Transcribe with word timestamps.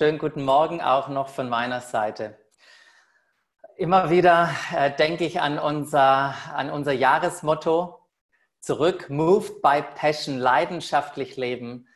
Schönen 0.00 0.16
guten 0.16 0.46
Morgen 0.46 0.80
auch 0.80 1.08
noch 1.08 1.28
von 1.28 1.50
meiner 1.50 1.82
Seite. 1.82 2.38
Immer 3.76 4.08
wieder 4.08 4.48
äh, 4.74 4.90
denke 4.90 5.26
ich 5.26 5.42
an 5.42 5.58
unser, 5.58 6.34
an 6.54 6.70
unser 6.70 6.92
Jahresmotto 6.92 8.00
zurück, 8.60 9.10
Moved 9.10 9.60
by 9.60 9.82
Passion, 9.96 10.38
leidenschaftlich 10.38 11.36
leben. 11.36 11.86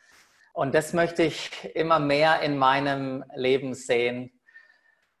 Und 0.53 0.75
das 0.75 0.93
möchte 0.93 1.23
ich 1.23 1.49
immer 1.73 1.97
mehr 1.97 2.41
in 2.41 2.59
meinem 2.59 3.25
Leben 3.33 3.73
sehen. 3.73 4.39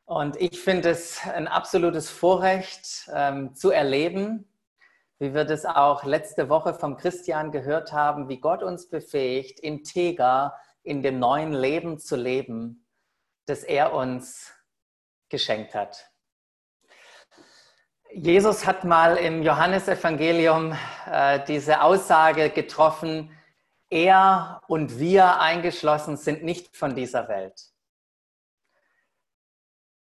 Und 0.05 0.39
ich 0.39 0.59
finde 0.59 0.91
es 0.91 1.25
ein 1.25 1.47
absolutes 1.47 2.11
Vorrecht 2.11 3.09
ähm, 3.11 3.55
zu 3.55 3.71
erleben, 3.71 4.47
wie 5.17 5.33
wir 5.33 5.45
das 5.45 5.65
auch 5.65 6.03
letzte 6.03 6.49
Woche 6.49 6.75
vom 6.75 6.97
Christian 6.97 7.51
gehört 7.51 7.93
haben, 7.93 8.29
wie 8.29 8.39
Gott 8.39 8.61
uns 8.61 8.87
befähigt, 8.91 9.59
integer 9.59 10.53
in 10.85 11.01
dem 11.01 11.19
neuen 11.19 11.51
Leben 11.53 11.99
zu 11.99 12.15
leben, 12.15 12.87
das 13.47 13.63
er 13.63 13.93
uns 13.93 14.53
geschenkt 15.29 15.73
hat. 15.73 16.11
Jesus 18.11 18.65
hat 18.65 18.85
mal 18.85 19.17
im 19.17 19.43
Johannesevangelium 19.43 20.77
äh, 21.05 21.43
diese 21.45 21.81
Aussage 21.81 22.49
getroffen, 22.49 23.35
er 23.89 24.61
und 24.67 24.99
wir 24.99 25.39
eingeschlossen 25.39 26.17
sind 26.17 26.43
nicht 26.43 26.77
von 26.77 26.95
dieser 26.95 27.27
Welt. 27.27 27.59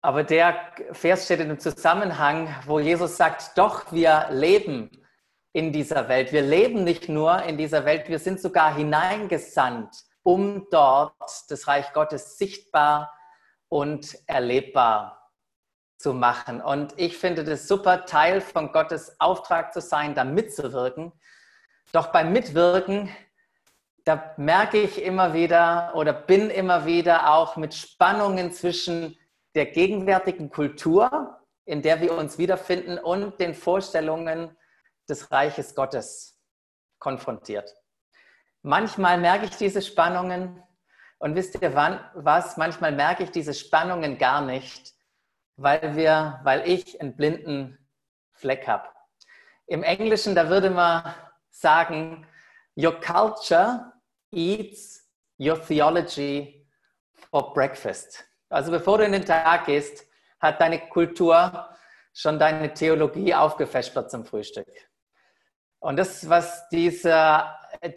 Aber 0.02 0.24
der 0.24 0.72
Vers 0.92 1.26
steht 1.26 1.40
in 1.40 1.46
einem 1.46 1.60
Zusammenhang, 1.60 2.54
wo 2.66 2.80
Jesus 2.80 3.18
sagt, 3.18 3.58
doch, 3.58 3.92
wir 3.92 4.28
leben 4.30 4.92
in 5.54 5.72
dieser 5.72 6.10
Welt. 6.10 6.32
Wir 6.32 6.42
leben 6.42 6.84
nicht 6.84 7.08
nur 7.08 7.42
in 7.44 7.58
dieser 7.58 7.86
Welt, 7.86 8.10
wir 8.10 8.20
sind 8.20 8.42
sogar 8.42 8.76
hineingesandt, 8.76 9.96
um 10.26 10.68
dort 10.72 11.14
das 11.50 11.68
Reich 11.68 11.94
Gottes 11.94 12.40
sichtbar 12.40 13.14
und 13.70 14.18
erlebbar 14.26 15.32
zu 16.00 16.16
machen. 16.16 16.62
Und 16.62 16.94
ich 16.98 17.18
finde 17.18 17.44
das 17.44 17.68
super, 17.68 18.06
Teil 18.06 18.42
von 18.42 18.72
Gottes 18.72 19.20
Auftrag 19.20 19.72
zu 19.72 19.82
sein, 19.82 20.16
da 20.16 20.24
mitzuwirken. 20.24 21.14
Doch 21.92 22.08
beim 22.08 22.34
Mitwirken, 22.34 23.10
da 24.04 24.34
merke 24.38 24.80
ich 24.82 25.04
immer 25.04 25.36
wieder 25.36 25.94
oder 25.94 26.12
bin 26.12 26.50
immer 26.50 26.88
wieder 26.88 27.32
auch 27.32 27.56
mit 27.56 27.76
Spannungen 27.76 28.52
zwischen 28.52 29.16
der 29.54 29.68
gegenwärtigen 29.68 30.50
Kultur, 30.50 31.40
in 31.66 31.84
der 31.84 32.02
wir 32.02 32.14
uns 32.18 32.40
wiederfinden 32.40 32.98
und 32.98 33.40
den 33.40 33.54
Vorstellungen 33.54 34.58
des 35.08 35.32
Reiches 35.32 35.76
Gottes 35.76 36.42
konfrontiert. 36.98 37.76
Manchmal 38.68 39.20
merke 39.20 39.46
ich 39.46 39.58
diese 39.58 39.80
Spannungen 39.84 40.60
und 41.20 41.36
wisst 41.36 41.62
ihr 41.62 41.76
wann, 41.76 42.00
was? 42.16 42.58
Manchmal 42.58 42.94
merke 42.94 43.22
ich 43.22 43.30
diese 43.30 43.54
Spannungen 43.54 44.18
gar 44.18 44.42
nicht, 44.42 44.96
weil, 45.56 45.96
wir, 45.96 46.40
weil 46.42 46.68
ich 46.68 47.00
einen 47.00 47.16
blinden 47.16 47.78
Fleck 48.32 48.68
habe. 48.68 48.90
Im 49.68 49.84
Englischen, 49.84 50.34
da 50.34 50.50
würde 50.50 50.72
man 50.72 51.14
sagen, 51.52 52.26
Your 52.76 53.00
culture 53.00 53.94
eats 54.32 55.12
your 55.40 55.64
theology 55.64 56.68
for 57.30 57.54
breakfast. 57.54 58.26
Also 58.50 58.72
bevor 58.72 58.98
du 58.98 59.06
in 59.06 59.12
den 59.12 59.26
Tag 59.26 59.68
gehst, 59.68 60.08
hat 60.40 60.60
deine 60.60 60.80
Kultur 60.90 61.70
schon 62.14 62.40
deine 62.40 62.74
Theologie 62.74 63.36
aufgefespert 63.36 64.10
zum 64.10 64.26
Frühstück. 64.26 64.68
Und 65.86 65.98
das, 65.98 66.28
was 66.28 66.68
diese, 66.70 67.46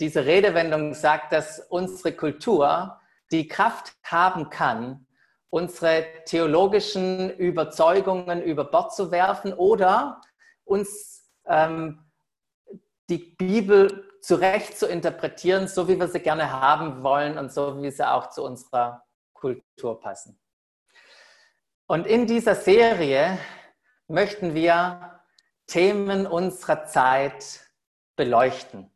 diese 0.01 0.25
Redewendung 0.25 0.95
sagt, 0.95 1.33
dass 1.33 1.61
unsere 1.69 2.13
Kultur 2.13 3.01
die 3.31 3.49
Kraft 3.49 3.95
haben 4.03 4.51
kann, 4.51 5.07
unsere 5.51 6.07
theologischen 6.27 7.31
Überzeugungen 7.31 8.43
über 8.43 8.65
Bord 8.65 8.95
zu 8.95 9.11
werfen 9.11 9.53
oder 9.53 10.21
uns 10.65 11.31
ähm, 11.47 12.05
die 13.09 13.19
Bibel 13.19 14.05
zurecht 14.21 14.79
zu 14.79 14.87
interpretieren, 14.87 15.69
so 15.69 15.89
wie 15.89 15.99
wir 15.99 16.09
sie 16.09 16.21
gerne 16.21 16.53
haben 16.53 17.03
wollen 17.03 17.39
und 17.39 17.53
so 17.53 17.83
wie 17.83 17.91
sie 17.91 18.07
auch 18.07 18.31
zu 18.31 18.45
unserer 18.45 19.05
Kultur 19.33 20.01
passen. 20.01 20.39
Und 21.87 22.07
in 22.07 22.27
dieser 22.27 22.55
Serie 22.55 23.39
möchten 24.09 24.55
wir 24.55 25.23
Themen 25.67 26.27
unserer 26.27 26.85
Zeit 26.85 27.61
beleuchten 28.17 28.91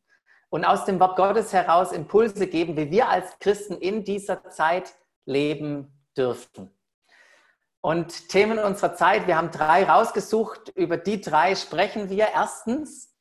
und 0.53 0.67
aus 0.67 0.85
dem 0.85 1.01
Wort 1.01 1.17
Gottes 1.17 1.55
heraus 1.55 1.93
Impulse 1.93 2.47
geben, 2.47 2.77
wie 2.77 2.91
wir 2.91 3.09
als 3.09 3.39
Christen 3.39 3.79
in 3.79 4.05
dieser 4.05 4.51
Zeit 4.51 4.93
leben 5.25 5.91
dürfen. 6.15 6.71
Und 7.81 8.29
Themen 8.29 8.59
unserer 8.59 8.95
Zeit, 8.95 9.27
wir 9.27 9.39
haben 9.39 9.51
drei 9.51 9.85
rausgesucht, 9.85 10.69
über 10.75 10.99
die 10.99 11.23
drei 11.23 11.55
sprechen 11.55 12.11
wir. 12.11 12.29
Erstens 12.35 13.17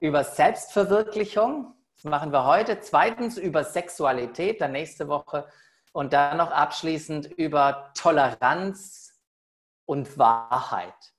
über 0.00 0.24
Selbstverwirklichung, 0.24 1.72
das 1.94 2.04
machen 2.10 2.32
wir 2.32 2.44
heute. 2.44 2.80
Zweitens 2.80 3.38
über 3.38 3.62
Sexualität, 3.62 4.60
dann 4.60 4.72
nächste 4.72 5.06
Woche 5.06 5.46
und 5.92 6.12
dann 6.12 6.36
noch 6.36 6.50
abschließend 6.50 7.26
über 7.26 7.92
Toleranz 7.96 9.14
und 9.84 10.18
Wahrheit. 10.18 11.14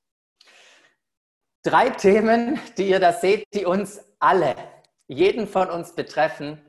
Drei 1.63 1.89
Themen, 1.89 2.59
die 2.77 2.89
ihr 2.89 2.99
da 2.99 3.13
seht, 3.13 3.45
die 3.53 3.65
uns 3.65 4.01
alle, 4.19 4.55
jeden 5.07 5.47
von 5.47 5.69
uns 5.69 5.95
betreffen 5.95 6.61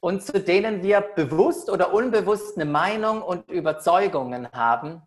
und 0.00 0.22
zu 0.22 0.40
denen 0.40 0.82
wir 0.82 1.00
bewusst 1.00 1.70
oder 1.70 1.92
unbewusst 1.92 2.56
eine 2.56 2.64
Meinung 2.64 3.22
und 3.22 3.50
Überzeugungen 3.50 4.50
haben, 4.52 5.02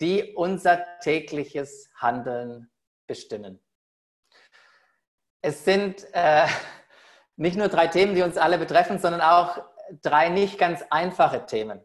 die 0.00 0.34
unser 0.34 0.84
tägliches 1.00 1.90
Handeln 1.96 2.70
bestimmen. 3.06 3.60
Es 5.42 5.64
sind 5.64 6.06
äh, 6.12 6.46
nicht 7.36 7.56
nur 7.56 7.68
drei 7.68 7.86
Themen, 7.88 8.14
die 8.14 8.22
uns 8.22 8.36
alle 8.36 8.58
betreffen, 8.58 8.98
sondern 8.98 9.20
auch 9.20 9.62
drei 10.02 10.28
nicht 10.28 10.58
ganz 10.58 10.84
einfache 10.90 11.46
Themen. 11.46 11.80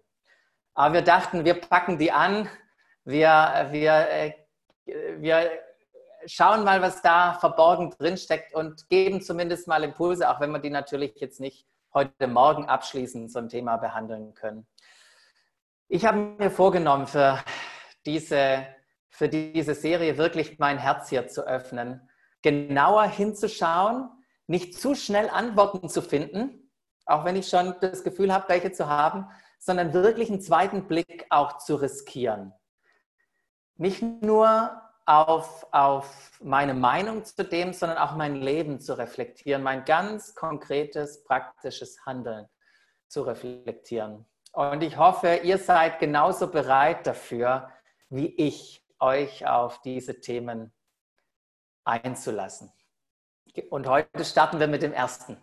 Aber 0.74 0.96
wir 0.96 1.02
dachten, 1.02 1.46
wir 1.46 1.60
packen 1.60 1.98
die 1.98 2.12
an, 2.12 2.50
wir, 3.04 3.68
wir, 3.72 4.10
äh, 4.10 4.34
wir 4.86 5.52
schauen 6.26 6.64
mal, 6.64 6.82
was 6.82 7.02
da 7.02 7.34
verborgen 7.34 7.92
drin 7.92 8.18
steckt 8.18 8.54
und 8.54 8.90
geben 8.90 9.22
zumindest 9.22 9.68
mal 9.68 9.84
Impulse, 9.84 10.30
auch 10.30 10.40
wenn 10.40 10.52
wir 10.52 10.60
die 10.60 10.70
natürlich 10.70 11.20
jetzt 11.20 11.40
nicht 11.40 11.68
heute 11.94 12.28
Morgen 12.28 12.66
abschließend 12.66 13.36
ein 13.36 13.50
Thema 13.50 13.78
behandeln 13.78 14.34
können. 14.34 14.66
Ich 15.88 16.06
habe 16.06 16.18
mir 16.18 16.52
vorgenommen, 16.52 17.08
für 17.08 17.40
diese, 18.06 18.66
für 19.10 19.28
diese 19.28 19.76
Serie 19.76 20.18
wirklich 20.18 20.58
mein 20.58 20.78
Herz 20.78 21.10
hier 21.10 21.28
zu 21.28 21.46
öffnen, 21.46 22.10
genauer 22.42 23.04
hinzuschauen, 23.04 24.10
nicht 24.48 24.80
zu 24.80 24.96
schnell 24.96 25.30
Antworten 25.30 25.90
zu 25.90 26.02
finden, 26.02 26.72
auch 27.06 27.26
wenn 27.26 27.36
ich 27.36 27.48
schon 27.48 27.76
das 27.82 28.04
Gefühl 28.04 28.34
habe, 28.34 28.50
welche 28.50 28.72
zu 28.72 28.88
haben, 28.88 29.28
sondern 29.60 29.94
wirklich 29.94 30.30
einen 30.30 30.42
zweiten 30.42 30.88
Blick 30.88 31.26
auch 31.30 31.58
zu 31.58 31.76
riskieren. 31.76 32.54
Nicht 33.76 34.02
nur 34.02 34.82
auf, 35.06 35.66
auf 35.72 36.32
meine 36.42 36.74
Meinung 36.74 37.24
zu 37.26 37.44
dem, 37.44 37.74
sondern 37.74 37.98
auch 37.98 38.16
mein 38.16 38.36
Leben 38.36 38.80
zu 38.80 38.98
reflektieren, 38.98 39.64
mein 39.64 39.86
ganz 39.86 40.36
konkretes, 40.36 41.24
praktisches 41.24 42.06
Handeln 42.06 42.48
zu 43.08 43.24
reflektieren. 43.24 44.26
Und 44.54 44.84
ich 44.84 44.98
hoffe, 44.98 45.38
ihr 45.44 45.58
seid 45.58 46.00
genauso 46.00 46.48
bereit 46.48 47.08
dafür, 47.08 47.70
wie 48.10 48.28
ich, 48.36 48.86
euch 49.00 49.48
auf 49.48 49.82
diese 49.82 50.20
Themen 50.20 50.72
einzulassen. 51.84 52.72
Und 53.70 53.88
heute 53.88 54.24
starten 54.24 54.60
wir 54.60 54.68
mit 54.68 54.84
dem 54.84 54.94
ersten. 54.94 55.38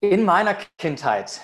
In 0.00 0.24
meiner 0.24 0.54
Kindheit, 0.78 1.40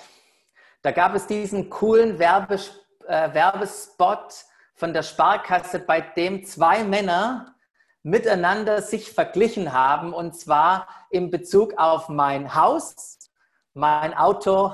da 0.81 0.91
gab 0.91 1.15
es 1.15 1.27
diesen 1.27 1.69
coolen 1.69 2.19
Werbes, 2.19 2.71
äh, 3.07 3.33
Werbespot 3.33 4.45
von 4.81 4.93
der 4.93 5.03
Sparkasse, 5.03 5.77
bei 5.77 6.01
dem 6.01 6.43
zwei 6.43 6.83
Männer 6.83 7.55
miteinander 8.01 8.81
sich 8.81 9.11
verglichen 9.11 9.73
haben, 9.73 10.11
und 10.11 10.35
zwar 10.35 10.87
in 11.11 11.29
Bezug 11.29 11.77
auf 11.77 12.09
mein 12.09 12.55
Haus, 12.55 13.19
mein 13.75 14.15
Auto 14.15 14.73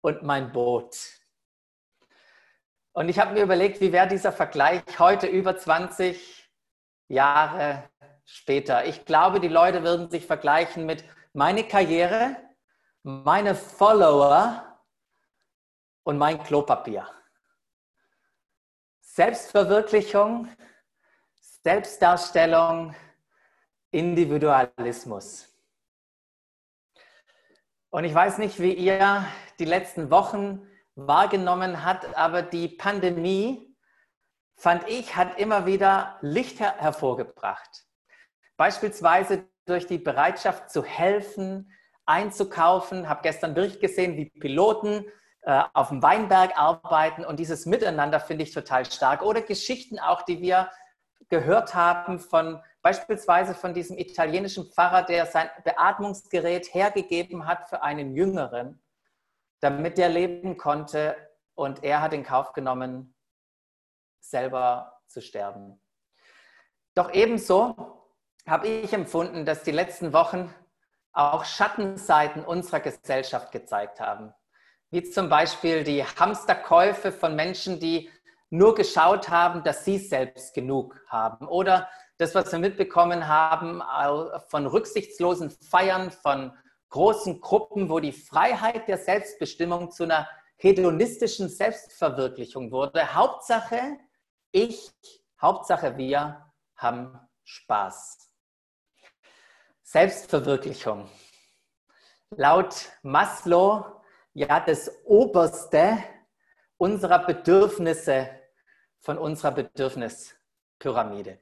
und 0.00 0.22
mein 0.22 0.52
Boot. 0.52 0.96
Und 2.94 3.10
ich 3.10 3.18
habe 3.18 3.34
mir 3.34 3.42
überlegt, 3.42 3.82
wie 3.82 3.92
wäre 3.92 4.08
dieser 4.08 4.32
Vergleich 4.32 4.82
heute 4.98 5.26
über 5.26 5.54
20 5.54 6.50
Jahre 7.08 7.90
später. 8.24 8.86
Ich 8.86 9.04
glaube, 9.04 9.38
die 9.38 9.48
Leute 9.48 9.82
würden 9.82 10.08
sich 10.08 10.24
vergleichen 10.24 10.86
mit 10.86 11.04
meine 11.34 11.64
Karriere, 11.64 12.36
meine 13.02 13.54
Follower 13.54 14.80
und 16.04 16.16
mein 16.16 16.42
Klopapier. 16.42 17.06
Selbstverwirklichung, 19.16 20.46
Selbstdarstellung, 21.64 22.94
Individualismus. 23.90 25.48
Und 27.88 28.04
ich 28.04 28.12
weiß 28.12 28.36
nicht, 28.36 28.60
wie 28.60 28.74
ihr 28.74 29.24
die 29.58 29.64
letzten 29.64 30.10
Wochen 30.10 30.68
wahrgenommen 30.96 31.82
hat. 31.82 32.14
Aber 32.14 32.42
die 32.42 32.68
Pandemie, 32.68 33.74
fand 34.54 34.86
ich, 34.86 35.16
hat 35.16 35.38
immer 35.40 35.64
wieder 35.64 36.18
Licht 36.20 36.60
her 36.60 36.74
hervorgebracht. 36.76 37.86
Beispielsweise 38.58 39.48
durch 39.64 39.86
die 39.86 39.96
Bereitschaft 39.96 40.68
zu 40.68 40.84
helfen, 40.84 41.72
einzukaufen. 42.04 43.08
Habe 43.08 43.22
gestern 43.22 43.54
Bericht 43.54 43.80
gesehen, 43.80 44.18
wie 44.18 44.26
Piloten 44.26 45.06
auf 45.46 45.90
dem 45.90 46.02
Weinberg 46.02 46.58
arbeiten 46.58 47.24
und 47.24 47.38
dieses 47.38 47.66
Miteinander 47.66 48.18
finde 48.18 48.42
ich 48.42 48.52
total 48.52 48.84
stark. 48.84 49.22
Oder 49.22 49.42
Geschichten 49.42 49.98
auch, 49.98 50.22
die 50.22 50.40
wir 50.40 50.70
gehört 51.28 51.74
haben 51.74 52.18
von 52.18 52.62
beispielsweise 52.82 53.54
von 53.54 53.72
diesem 53.72 53.96
italienischen 53.98 54.70
Pfarrer, 54.70 55.02
der 55.02 55.26
sein 55.26 55.48
Beatmungsgerät 55.64 56.72
hergegeben 56.74 57.46
hat 57.46 57.68
für 57.68 57.82
einen 57.82 58.14
Jüngeren, 58.14 58.80
damit 59.60 59.98
der 59.98 60.08
leben 60.08 60.56
konnte 60.56 61.16
und 61.54 61.82
er 61.82 62.00
hat 62.00 62.12
in 62.12 62.22
Kauf 62.22 62.52
genommen, 62.52 63.14
selber 64.20 65.00
zu 65.06 65.20
sterben. 65.20 65.80
Doch 66.94 67.12
ebenso 67.12 68.04
habe 68.46 68.68
ich 68.68 68.92
empfunden, 68.92 69.44
dass 69.44 69.62
die 69.62 69.72
letzten 69.72 70.12
Wochen 70.12 70.52
auch 71.12 71.44
Schattenseiten 71.44 72.44
unserer 72.44 72.80
Gesellschaft 72.80 73.52
gezeigt 73.52 74.00
haben. 74.00 74.32
Wie 74.96 75.02
zum 75.02 75.28
Beispiel 75.28 75.84
die 75.84 76.02
Hamsterkäufe 76.02 77.12
von 77.12 77.36
Menschen, 77.36 77.78
die 77.78 78.10
nur 78.48 78.74
geschaut 78.74 79.28
haben, 79.28 79.62
dass 79.62 79.84
sie 79.84 79.98
selbst 79.98 80.54
genug 80.54 80.98
haben. 81.06 81.46
Oder 81.48 81.90
das, 82.16 82.34
was 82.34 82.50
wir 82.50 82.58
mitbekommen 82.58 83.28
haben 83.28 83.82
von 84.48 84.66
rücksichtslosen 84.66 85.50
Feiern, 85.50 86.10
von 86.10 86.56
großen 86.88 87.42
Gruppen, 87.42 87.90
wo 87.90 88.00
die 88.00 88.12
Freiheit 88.12 88.88
der 88.88 88.96
Selbstbestimmung 88.96 89.90
zu 89.90 90.04
einer 90.04 90.26
hedonistischen 90.56 91.50
Selbstverwirklichung 91.50 92.72
wurde. 92.72 93.14
Hauptsache 93.14 93.98
ich, 94.50 94.90
Hauptsache 95.42 95.98
wir 95.98 96.50
haben 96.74 97.20
Spaß. 97.44 98.30
Selbstverwirklichung. 99.82 101.06
Laut 102.30 102.88
Maslow 103.02 103.95
ja 104.36 104.60
das 104.60 104.90
Oberste 105.06 105.96
unserer 106.76 107.24
Bedürfnisse 107.24 108.28
von 109.00 109.16
unserer 109.16 109.52
Bedürfnispyramide. 109.52 111.38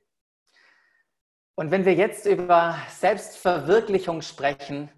Und 1.56 1.72
wenn 1.72 1.84
wir 1.84 1.94
jetzt 1.94 2.24
über 2.24 2.78
Selbstverwirklichung 2.88 4.22
sprechen, 4.22 4.92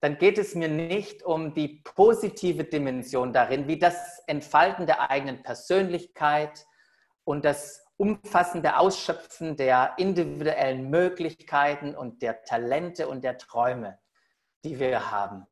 dann 0.00 0.18
geht 0.18 0.36
es 0.36 0.54
mir 0.54 0.68
nicht 0.68 1.22
um 1.22 1.54
die 1.54 1.80
positive 1.84 2.64
Dimension 2.64 3.32
darin, 3.32 3.66
wie 3.66 3.78
das 3.78 4.22
Entfalten 4.26 4.84
der 4.84 5.10
eigenen 5.10 5.42
Persönlichkeit 5.42 6.66
und 7.24 7.46
das 7.46 7.82
umfassende 7.96 8.76
Ausschöpfen 8.76 9.56
der 9.56 9.94
individuellen 9.96 10.90
Möglichkeiten 10.90 11.94
und 11.94 12.20
der 12.20 12.42
Talente 12.42 13.08
und 13.08 13.24
der 13.24 13.38
Träume, 13.38 13.98
die 14.64 14.78
wir 14.78 15.10
haben. 15.10 15.46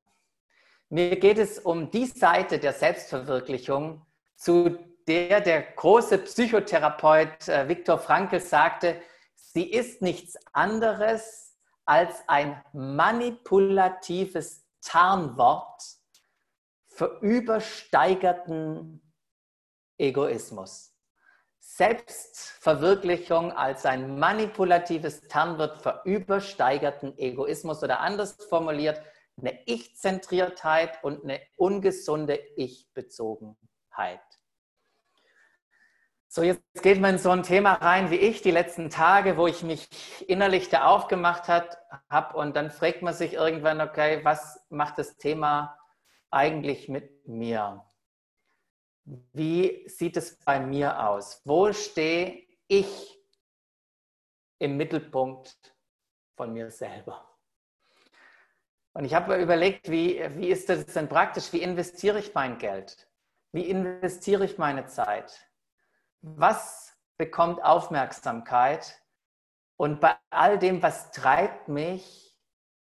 Mir 0.89 1.17
geht 1.17 1.39
es 1.39 1.59
um 1.59 1.91
die 1.91 2.07
Seite 2.07 2.59
der 2.59 2.73
Selbstverwirklichung, 2.73 4.05
zu 4.37 4.79
der 5.07 5.41
der 5.41 5.63
große 5.63 6.19
Psychotherapeut 6.19 7.49
äh, 7.49 7.69
Viktor 7.69 7.99
Frankl 7.99 8.41
sagte, 8.41 9.01
sie 9.35 9.71
ist 9.71 10.03
nichts 10.03 10.37
anderes 10.53 11.57
als 11.85 12.17
ein 12.27 12.63
manipulatives 12.73 14.65
Tarnwort 14.81 15.83
für 16.89 17.19
übersteigerten 17.21 19.03
Egoismus. 19.99 20.93
Selbstverwirklichung 21.59 23.53
als 23.53 23.85
ein 23.87 24.19
manipulatives 24.19 25.23
Tarnwort 25.29 25.83
für 25.83 26.03
übersteigerten 26.05 27.17
Egoismus 27.19 27.83
oder 27.83 28.01
anders 28.01 28.37
formuliert, 28.49 29.01
eine 29.39 29.59
Ich-Zentriertheit 29.67 31.03
und 31.03 31.25
eine 31.25 31.41
ungesunde 31.57 32.37
Ich-Bezogenheit. 32.57 34.21
So, 36.29 36.43
jetzt 36.43 36.65
geht 36.83 37.01
man 37.01 37.15
in 37.15 37.19
so 37.19 37.31
ein 37.31 37.45
Thema 37.45 37.75
rein 37.75 38.11
wie 38.11 38.17
ich 38.17 38.43
die 38.43 38.51
letzten 38.51 38.91
Tage, 38.91 39.37
wo 39.37 39.47
ich 39.47 39.63
mich 39.63 39.89
innerlich 40.29 40.69
da 40.69 40.87
aufgemacht 40.87 41.47
habe 41.49 42.37
und 42.37 42.57
dann 42.57 42.73
fragt 42.73 43.03
man 43.03 43.15
sich 43.15 43.35
irgendwann, 43.35 43.81
okay, 43.81 44.25
was 44.25 44.67
macht 44.69 44.99
das 44.99 45.17
Thema 45.17 45.79
eigentlich 46.31 46.89
mit 46.89 47.29
mir? 47.29 47.85
Wie 49.05 49.89
sieht 49.89 50.17
es 50.17 50.37
bei 50.41 50.59
mir 50.59 51.09
aus? 51.09 51.41
Wo 51.45 51.73
stehe 51.73 52.43
ich 52.67 53.21
im 54.59 54.77
Mittelpunkt 54.77 55.57
von 56.37 56.53
mir 56.53 56.71
selber? 56.73 57.34
Und 58.95 59.05
ich 59.05 59.15
habe 59.15 59.37
überlegt, 59.37 59.91
wie, 59.91 60.21
wie 60.37 60.49
ist 60.49 60.69
das 60.69 60.87
denn 60.87 61.09
praktisch? 61.09 61.53
Wie 61.53 61.63
investiere 61.63 62.19
ich 62.19 62.33
mein 62.35 62.59
Geld? 62.59 63.09
Wie 63.53 63.69
investiere 63.69 64.45
ich 64.45 64.57
meine 64.57 64.87
Zeit? 64.87 65.49
Was 66.23 66.97
bekommt 67.17 67.63
Aufmerksamkeit? 67.63 69.01
Und 69.77 70.01
bei 70.01 70.17
all 70.31 70.59
dem, 70.59 70.83
was 70.83 71.11
treibt 71.11 71.69
mich 71.69 72.39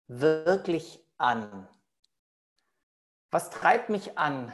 wirklich 0.08 1.04
an? 1.18 1.68
Was 3.32 3.50
treibt 3.50 3.90
mich 3.90 4.18
an? 4.18 4.54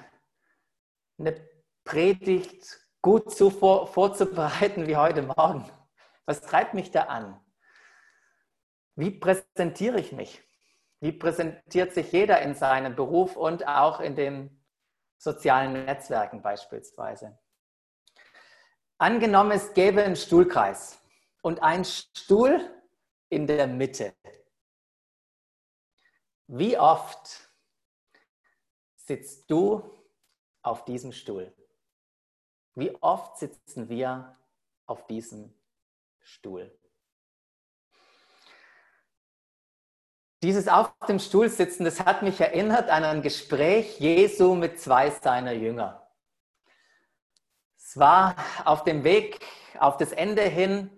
eine 1.22 1.48
Predigt 1.84 2.80
gut 3.02 3.32
zu 3.32 3.50
vor, 3.50 3.88
vorzubereiten 3.88 4.88
wie 4.88 4.98
heute 4.98 5.22
Morgen? 5.22 5.70
Was 6.26 6.42
treibt 6.42 6.74
mich 6.74 6.92
da 6.92 7.04
an? 7.04 7.40
Wie 8.96 9.12
präsentiere 9.12 10.00
ich 10.00 10.12
mich? 10.12 10.44
Wie 11.02 11.12
präsentiert 11.12 11.94
sich 11.94 12.12
jeder 12.12 12.42
in 12.44 12.54
seinem 12.54 12.96
Beruf 12.96 13.36
und 13.36 13.68
auch 13.68 14.00
in 14.00 14.16
den 14.16 14.64
sozialen 15.18 15.74
Netzwerken 15.74 16.44
beispielsweise? 16.44 17.40
Angenommen, 19.00 19.50
es 19.50 19.74
gäbe 19.74 20.04
einen 20.04 20.16
Stuhlkreis 20.16 21.02
und 21.42 21.64
einen 21.64 21.86
Stuhl 21.86 22.62
in 23.30 23.48
der 23.48 23.66
Mitte. 23.66 24.14
Wie 26.46 26.78
oft 26.78 27.50
sitzt 28.96 29.50
du 29.50 30.06
auf 30.62 30.86
diesem 30.86 31.14
Stuhl? 31.14 31.52
Wie 32.76 32.96
oft 33.02 33.40
sitzen 33.40 33.90
wir 33.90 34.38
auf 34.86 35.08
diesem 35.08 35.52
Stuhl? 36.20 36.78
Dieses 40.44 40.68
auf 40.68 40.92
dem 41.08 41.20
Stuhl 41.20 41.50
sitzen, 41.50 41.86
das 41.86 42.00
hat 42.00 42.24
mich 42.24 42.42
erinnert 42.42 42.90
an 42.90 43.04
ein 43.04 43.22
Gespräch 43.22 44.00
Jesu 44.00 44.56
mit 44.56 44.80
zwei 44.80 45.12
seiner 45.12 45.52
Jünger. 45.52 46.10
Es 47.78 47.96
war 47.98 48.36
auf 48.66 48.84
dem 48.84 49.04
Weg 49.04 49.40
auf 49.78 49.98
das 49.98 50.12
Ende 50.12 50.42
hin. 50.42 50.90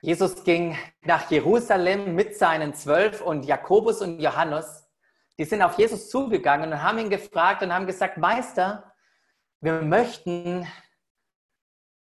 Jesus 0.00 0.42
ging 0.44 0.78
nach 1.02 1.30
Jerusalem 1.30 2.14
mit 2.14 2.38
seinen 2.38 2.72
zwölf 2.72 3.20
und 3.20 3.44
Jakobus 3.44 4.00
und 4.00 4.20
Johannes. 4.20 4.88
Die 5.36 5.44
sind 5.44 5.60
auf 5.62 5.76
Jesus 5.76 6.08
zugegangen 6.08 6.72
und 6.72 6.82
haben 6.82 6.98
ihn 6.98 7.10
gefragt 7.10 7.62
und 7.62 7.74
haben 7.74 7.86
gesagt, 7.86 8.16
Meister, 8.16 8.94
wir 9.60 9.82
möchten, 9.82 10.66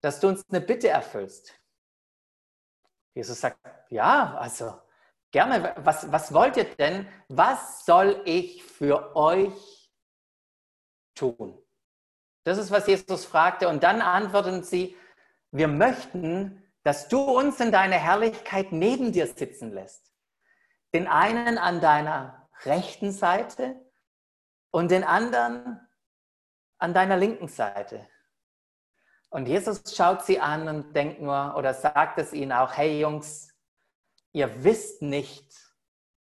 dass 0.00 0.18
du 0.18 0.28
uns 0.28 0.44
eine 0.48 0.60
Bitte 0.60 0.88
erfüllst. 0.88 1.54
Jesus 3.14 3.40
sagt, 3.40 3.58
ja, 3.88 4.34
also 4.36 4.74
gerne, 5.32 5.74
was, 5.78 6.12
was 6.12 6.32
wollt 6.32 6.56
ihr 6.56 6.64
denn? 6.64 7.08
Was 7.28 7.84
soll 7.84 8.22
ich 8.24 8.62
für 8.62 9.16
euch 9.16 9.90
tun? 11.14 11.58
Das 12.44 12.58
ist, 12.58 12.70
was 12.70 12.86
Jesus 12.86 13.24
fragte. 13.24 13.68
Und 13.68 13.82
dann 13.82 14.00
antworten 14.00 14.62
sie, 14.62 14.96
wir 15.50 15.68
möchten, 15.68 16.62
dass 16.82 17.08
du 17.08 17.20
uns 17.20 17.60
in 17.60 17.72
deiner 17.72 17.96
Herrlichkeit 17.96 18.72
neben 18.72 19.12
dir 19.12 19.26
sitzen 19.26 19.72
lässt. 19.72 20.12
Den 20.92 21.06
einen 21.06 21.58
an 21.58 21.80
deiner 21.80 22.48
rechten 22.64 23.12
Seite 23.12 23.76
und 24.70 24.90
den 24.90 25.04
anderen 25.04 25.80
an 26.78 26.94
deiner 26.94 27.16
linken 27.16 27.48
Seite. 27.48 28.08
Und 29.30 29.46
Jesus 29.46 29.82
schaut 29.96 30.24
sie 30.24 30.40
an 30.40 30.68
und 30.68 30.94
denkt 30.94 31.22
nur 31.22 31.54
oder 31.56 31.72
sagt 31.72 32.18
es 32.18 32.32
ihnen 32.32 32.52
auch, 32.52 32.76
hey 32.76 33.00
Jungs, 33.00 33.51
ihr 34.32 34.64
wisst 34.64 35.02
nicht, 35.02 35.46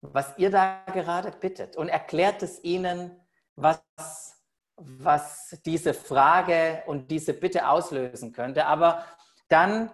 was 0.00 0.36
ihr 0.36 0.50
da 0.50 0.82
gerade 0.92 1.30
bittet 1.30 1.76
und 1.76 1.88
erklärt 1.88 2.42
es 2.42 2.62
ihnen, 2.64 3.20
was, 3.54 3.82
was 4.76 5.60
diese 5.64 5.94
Frage 5.94 6.82
und 6.86 7.10
diese 7.10 7.34
Bitte 7.34 7.68
auslösen 7.68 8.32
könnte. 8.32 8.66
Aber 8.66 9.04
dann 9.48 9.92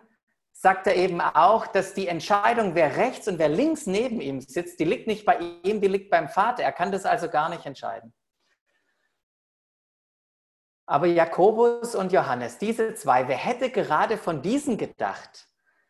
sagt 0.53 0.87
er 0.87 0.97
eben 0.97 1.21
auch, 1.21 1.67
dass 1.67 1.95
die 1.95 2.09
Entscheidung, 2.09 2.75
wer 2.75 2.97
rechts 2.97 3.29
und 3.29 3.39
wer 3.39 3.49
links 3.49 3.87
neben 3.87 4.21
ihm 4.21 4.41
sitzt, 4.41 4.81
die 4.81 4.85
liegt 4.85 5.07
nicht 5.07 5.25
bei 5.25 5.39
ihm, 5.63 5.81
die 5.81 5.89
liegt 5.89 6.11
beim 6.11 6.29
Vater. 6.29 6.63
Er 6.63 6.73
kann 6.73 6.91
das 6.91 7.05
also 7.05 7.29
gar 7.29 7.49
nicht 7.49 7.67
entscheiden. 7.67 8.13
Aber 10.87 11.07
Jakobus 11.07 11.95
und 11.95 12.13
Johannes, 12.13 12.57
diese 12.57 12.95
zwei, 12.95 13.29
wer 13.29 13.37
hätte 13.37 13.71
gerade 13.71 14.17
von 14.17 14.41
diesen 14.41 14.79
gedacht, 14.79 15.47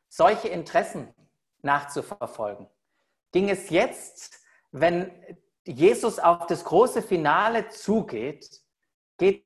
solche 0.09 0.49
Interessen 0.49 1.15
nachzuverfolgen? 1.63 2.67
Ging 3.33 3.51
es 3.51 3.71
jetzt, 3.71 4.41
wenn 4.71 5.11
Jesus 5.65 6.19
auf 6.19 6.47
das 6.47 6.65
große 6.65 7.03
Finale 7.03 7.69
zugeht, 7.69 8.63
geht, 9.19 9.45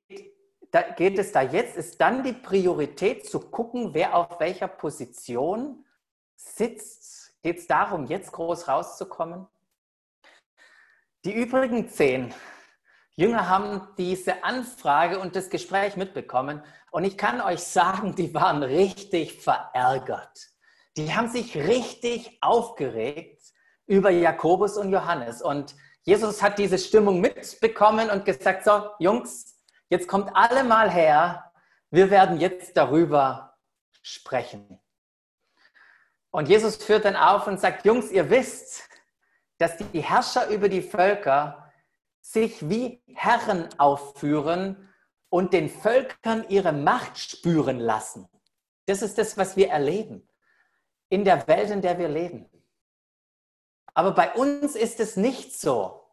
da, 0.71 0.83
geht 0.83 1.19
es 1.19 1.33
da 1.33 1.43
jetzt, 1.43 1.77
ist 1.77 2.01
dann 2.01 2.23
die 2.23 2.33
Priorität 2.33 3.29
zu 3.29 3.41
gucken, 3.41 3.93
wer 3.93 4.15
auf 4.15 4.39
welcher 4.39 4.69
Position 4.69 5.85
sitzt? 6.37 7.43
Geht 7.43 7.59
es 7.59 7.67
darum, 7.67 8.07
jetzt 8.07 8.31
groß 8.33 8.69
rauszukommen? 8.69 9.47
Die 11.25 11.33
übrigen 11.33 11.89
zehn 11.89 12.33
Jünger 13.15 13.49
haben 13.49 13.89
diese 13.99 14.43
Anfrage 14.43 15.19
und 15.19 15.37
das 15.37 15.51
Gespräch 15.51 15.97
mitbekommen 15.97 16.63
und 16.91 17.05
ich 17.05 17.19
kann 17.19 17.41
euch 17.41 17.61
sagen, 17.61 18.15
die 18.15 18.33
waren 18.33 18.63
richtig 18.63 19.41
verärgert. 19.41 20.52
Die 20.97 21.15
haben 21.15 21.29
sich 21.29 21.57
richtig 21.57 22.39
aufgeregt 22.43 23.41
über 23.87 24.11
Jakobus 24.11 24.77
und 24.77 24.93
Johannes 24.93 25.41
und 25.41 25.75
Jesus 26.05 26.43
hat 26.43 26.59
diese 26.59 26.79
Stimmung 26.79 27.21
mitbekommen 27.21 28.11
und 28.11 28.25
gesagt, 28.25 28.65
so 28.65 28.91
Jungs, 28.99 29.59
jetzt 29.89 30.09
kommt 30.09 30.31
alle 30.35 30.65
mal 30.65 30.91
her, 30.91 31.53
wir 31.91 32.11
werden 32.11 32.41
jetzt 32.41 32.77
darüber 32.77 33.57
sprechen. 34.03 34.81
Und 36.31 36.49
Jesus 36.49 36.77
führt 36.77 37.05
dann 37.05 37.17
auf 37.17 37.47
und 37.47 37.61
sagt, 37.61 37.85
Jungs, 37.85 38.11
ihr 38.11 38.29
wisst, 38.31 38.89
dass 39.59 39.77
die 39.77 40.01
Herrscher 40.01 40.49
über 40.49 40.69
die 40.69 40.83
Völker 40.83 41.73
sich 42.21 42.69
wie 42.69 43.03
Herren 43.15 43.69
aufführen 43.79 44.93
und 45.29 45.53
den 45.53 45.71
Völkern 45.71 46.45
ihre 46.49 46.73
Macht 46.73 47.19
spüren 47.19 47.79
lassen. 47.79 48.29
Das 48.87 49.03
ist 49.03 49.19
das, 49.19 49.39
was 49.39 49.57
wir 49.57 49.71
erleben 49.71 50.29
in 51.13 51.25
der 51.25 51.47
Welt, 51.47 51.71
in 51.71 51.83
der 51.83 51.99
wir 51.99 52.09
leben. 52.09 52.49
Aber 53.93 54.13
bei 54.13 54.33
uns 54.33 54.75
ist 54.75 54.99
es 54.99 55.19
nicht 55.19 55.53
so. 55.53 56.09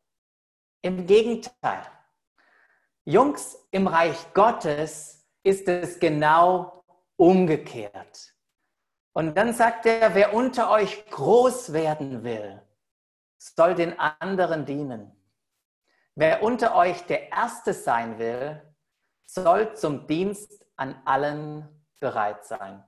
Im 0.81 1.05
Gegenteil. 1.05 1.83
Jungs, 3.05 3.57
im 3.71 3.87
Reich 3.87 4.33
Gottes 4.33 5.25
ist 5.41 5.69
es 5.69 5.99
genau 5.99 6.83
umgekehrt. 7.15 8.35
Und 9.13 9.35
dann 9.37 9.53
sagt 9.53 9.85
er, 9.85 10.15
wer 10.15 10.33
unter 10.33 10.69
euch 10.69 11.05
groß 11.05 11.71
werden 11.71 12.25
will, 12.25 12.61
soll 13.37 13.75
den 13.75 13.97
anderen 13.97 14.65
dienen. 14.65 15.15
Wer 16.15 16.43
unter 16.43 16.75
euch 16.75 17.05
der 17.05 17.31
Erste 17.31 17.73
sein 17.73 18.19
will, 18.19 18.61
soll 19.25 19.73
zum 19.75 20.07
Dienst 20.07 20.65
an 20.75 21.01
allen 21.05 21.69
bereit 22.01 22.43
sein. 22.43 22.83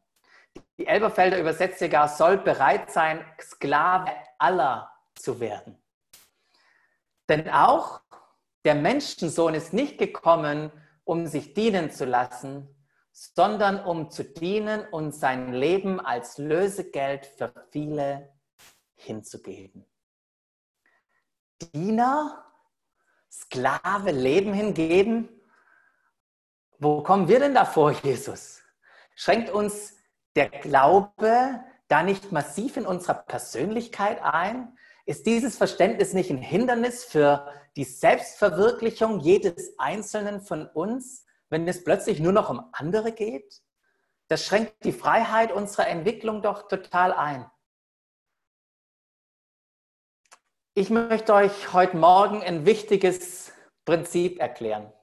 Die 0.77 0.88
Elberfelder 0.88 1.39
übersetzt 1.39 1.79
sogar, 1.79 2.08
soll 2.08 2.38
bereit 2.38 2.91
sein, 2.91 3.25
Sklave 3.39 4.12
aller 4.38 4.91
zu 5.15 5.39
werden. 5.39 5.81
Denn 7.29 7.50
auch 7.50 8.01
der 8.65 8.75
Menschensohn 8.75 9.53
ist 9.53 9.74
nicht 9.74 9.98
gekommen, 9.98 10.72
um 11.03 11.27
sich 11.27 11.53
dienen 11.53 11.91
zu 11.91 12.05
lassen, 12.05 12.75
sondern 13.12 13.84
um 13.84 14.10
zu 14.10 14.24
dienen 14.24 14.88
und 14.88 15.13
sein 15.13 15.53
Leben 15.53 16.00
als 16.00 16.38
Lösegeld 16.38 17.25
für 17.25 17.53
viele 17.72 18.34
hinzugeben. 18.96 19.86
Diener 21.74 22.46
Sklave 23.31 24.12
Leben 24.12 24.53
hingeben? 24.53 25.29
Wo 26.79 27.01
kommen 27.01 27.27
wir 27.27 27.39
denn 27.39 27.53
davor, 27.53 27.91
Jesus? 27.91 28.62
Schränkt 29.15 29.50
uns 29.50 29.96
der 30.35 30.50
Glaube 30.50 31.63
da 31.88 32.03
nicht 32.03 32.31
massiv 32.31 32.77
in 32.77 32.85
unserer 32.85 33.15
Persönlichkeit 33.15 34.21
ein? 34.23 34.77
Ist 35.05 35.25
dieses 35.25 35.57
Verständnis 35.57 36.13
nicht 36.13 36.29
ein 36.29 36.38
Hindernis 36.38 37.03
für 37.03 37.47
die 37.75 37.83
Selbstverwirklichung 37.83 39.19
jedes 39.19 39.77
Einzelnen 39.77 40.41
von 40.41 40.67
uns, 40.67 41.25
wenn 41.50 41.67
es 41.67 41.83
plötzlich 41.83 42.19
nur 42.19 42.31
noch 42.31 42.50
um 42.50 42.69
andere 42.71 43.11
geht? 43.11 43.61
Das 44.27 44.45
schränkt 44.45 44.85
die 44.85 44.93
Freiheit 44.93 45.51
unserer 45.51 45.88
Entwicklung 45.88 46.41
doch 46.41 46.67
total 46.69 47.11
ein. 47.11 47.50
Ich 50.73 50.89
möchte 50.89 51.33
euch 51.33 51.73
heute 51.73 51.97
Morgen 51.97 52.41
ein 52.41 52.65
wichtiges 52.65 53.51
Prinzip 53.83 54.39
erklären. 54.39 54.93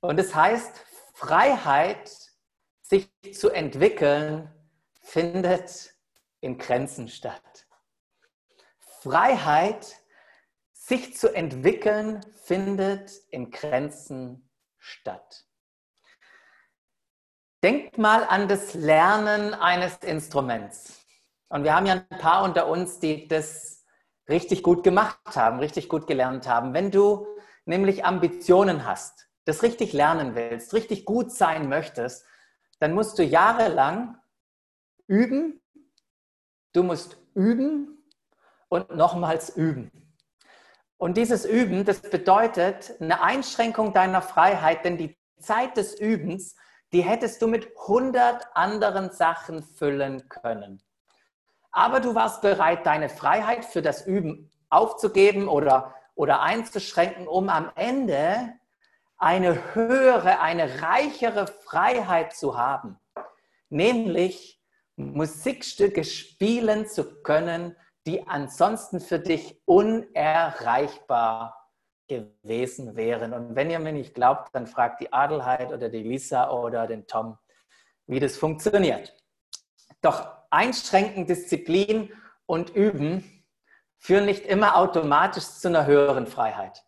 Und 0.00 0.20
es 0.20 0.36
heißt, 0.36 0.72
Freiheit, 1.14 2.25
sich 2.88 3.10
zu 3.32 3.50
entwickeln, 3.50 4.48
findet 5.02 5.94
in 6.40 6.58
Grenzen 6.58 7.08
statt. 7.08 7.66
Freiheit, 9.02 9.96
sich 10.72 11.16
zu 11.16 11.34
entwickeln, 11.34 12.20
findet 12.44 13.10
in 13.30 13.50
Grenzen 13.50 14.48
statt. 14.78 15.44
Denkt 17.62 17.98
mal 17.98 18.22
an 18.24 18.46
das 18.46 18.74
Lernen 18.74 19.54
eines 19.54 19.96
Instruments. 19.98 21.04
Und 21.48 21.64
wir 21.64 21.74
haben 21.74 21.86
ja 21.86 21.94
ein 21.94 22.18
paar 22.18 22.44
unter 22.44 22.68
uns, 22.68 23.00
die 23.00 23.26
das 23.26 23.84
richtig 24.28 24.62
gut 24.62 24.84
gemacht 24.84 25.18
haben, 25.34 25.58
richtig 25.58 25.88
gut 25.88 26.06
gelernt 26.06 26.46
haben. 26.46 26.74
Wenn 26.74 26.90
du 26.92 27.26
nämlich 27.64 28.04
Ambitionen 28.04 28.84
hast, 28.84 29.28
das 29.44 29.62
richtig 29.62 29.92
lernen 29.92 30.34
willst, 30.36 30.74
richtig 30.74 31.04
gut 31.04 31.32
sein 31.32 31.68
möchtest, 31.68 32.24
dann 32.78 32.92
musst 32.92 33.18
du 33.18 33.24
jahrelang 33.24 34.18
üben, 35.06 35.60
du 36.72 36.82
musst 36.82 37.16
üben 37.34 37.98
und 38.68 38.94
nochmals 38.94 39.56
üben. 39.56 39.90
Und 40.98 41.16
dieses 41.16 41.44
Üben, 41.44 41.84
das 41.84 42.00
bedeutet 42.00 42.94
eine 43.00 43.22
Einschränkung 43.22 43.92
deiner 43.92 44.22
Freiheit, 44.22 44.84
denn 44.84 44.96
die 44.96 45.16
Zeit 45.38 45.76
des 45.76 45.98
Übens, 45.98 46.56
die 46.92 47.02
hättest 47.02 47.42
du 47.42 47.48
mit 47.48 47.68
100 47.76 48.46
anderen 48.54 49.10
Sachen 49.10 49.62
füllen 49.62 50.28
können 50.28 50.82
aber 51.76 52.00
du 52.00 52.14
warst 52.14 52.40
bereit, 52.40 52.86
deine 52.86 53.10
Freiheit 53.10 53.66
für 53.66 53.82
das 53.82 54.06
Üben 54.06 54.50
aufzugeben 54.70 55.46
oder, 55.46 55.94
oder 56.14 56.40
einzuschränken, 56.40 57.28
um 57.28 57.50
am 57.50 57.70
Ende 57.74 58.54
eine 59.18 59.74
höhere, 59.74 60.40
eine 60.40 60.82
reichere 60.82 61.46
Freiheit 61.46 62.34
zu 62.34 62.58
haben, 62.58 62.98
nämlich 63.68 64.60
Musikstücke 64.96 66.04
spielen 66.04 66.86
zu 66.86 67.22
können, 67.22 67.76
die 68.06 68.26
ansonsten 68.26 69.00
für 69.00 69.18
dich 69.18 69.60
unerreichbar 69.64 71.66
gewesen 72.08 72.96
wären. 72.96 73.32
Und 73.32 73.56
wenn 73.56 73.70
ihr 73.70 73.78
mir 73.78 73.92
nicht 73.92 74.14
glaubt, 74.14 74.54
dann 74.54 74.66
fragt 74.66 75.00
die 75.00 75.12
Adelheid 75.12 75.72
oder 75.72 75.88
die 75.88 76.02
Lisa 76.02 76.50
oder 76.50 76.86
den 76.86 77.06
Tom, 77.06 77.38
wie 78.06 78.20
das 78.20 78.36
funktioniert. 78.36 79.14
Doch 80.02 80.28
Einschränken, 80.50 81.26
Disziplin 81.26 82.12
und 82.46 82.70
Üben 82.70 83.44
führen 83.98 84.26
nicht 84.26 84.46
immer 84.46 84.76
automatisch 84.76 85.44
zu 85.44 85.68
einer 85.68 85.86
höheren 85.86 86.26
Freiheit. 86.26 86.84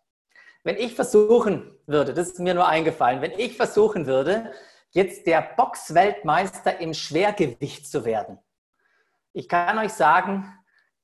Wenn 0.68 0.76
ich 0.76 0.94
versuchen 0.94 1.74
würde, 1.86 2.12
das 2.12 2.28
ist 2.28 2.40
mir 2.40 2.52
nur 2.52 2.68
eingefallen, 2.68 3.22
wenn 3.22 3.30
ich 3.30 3.56
versuchen 3.56 4.04
würde, 4.04 4.52
jetzt 4.90 5.26
der 5.26 5.40
Boxweltmeister 5.40 6.78
im 6.78 6.92
Schwergewicht 6.92 7.90
zu 7.90 8.04
werden, 8.04 8.38
ich 9.32 9.48
kann 9.48 9.78
euch 9.78 9.94
sagen, 9.94 10.54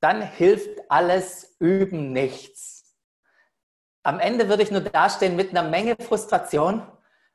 dann 0.01 0.21
hilft 0.21 0.69
alles 0.87 1.55
Üben 1.57 2.13
nichts. 2.13 2.95
Am 4.03 4.19
Ende 4.19 4.49
würde 4.49 4.61
ich 4.61 4.69
nur 4.69 4.81
dastehen 4.81 5.35
mit 5.35 5.49
einer 5.49 5.67
Menge 5.67 5.95
Frustration 5.95 6.85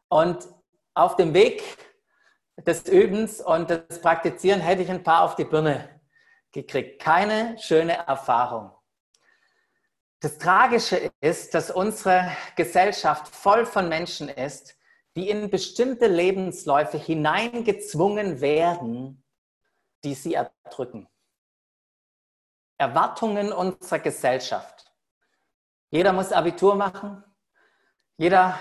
und 0.08 0.46
auf 0.94 1.16
dem 1.16 1.34
Weg 1.34 1.64
des 2.64 2.86
Übens 2.86 3.40
und 3.40 3.70
des 3.70 4.00
Praktizieren 4.00 4.60
hätte 4.60 4.82
ich 4.82 4.90
ein 4.92 5.02
paar 5.02 5.24
auf 5.24 5.34
die 5.34 5.46
Birne 5.46 6.00
gekriegt. 6.52 7.02
Keine 7.02 7.58
schöne 7.58 7.94
Erfahrung. 8.06 8.70
Das 10.20 10.36
Tragische 10.36 11.10
ist, 11.22 11.54
dass 11.54 11.70
unsere 11.70 12.30
Gesellschaft 12.54 13.28
voll 13.28 13.64
von 13.64 13.88
Menschen 13.88 14.28
ist, 14.28 14.76
die 15.16 15.30
in 15.30 15.48
bestimmte 15.48 16.08
Lebensläufe 16.08 16.98
hineingezwungen 16.98 18.42
werden, 18.42 19.24
die 20.04 20.12
sie 20.12 20.34
erdrücken. 20.34 21.08
Erwartungen 22.76 23.50
unserer 23.50 23.98
Gesellschaft. 23.98 24.92
Jeder 25.90 26.12
muss 26.12 26.32
Abitur 26.32 26.74
machen. 26.74 27.24
Jeder 28.18 28.58